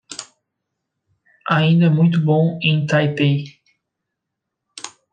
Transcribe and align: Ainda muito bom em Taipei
Ainda 1.47 1.87
muito 1.91 2.21
bom 2.25 2.57
em 2.63 2.87
Taipei 2.87 3.61